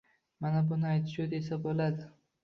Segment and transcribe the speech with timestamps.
[0.43, 2.09] Mana buni aytishuv desa buladi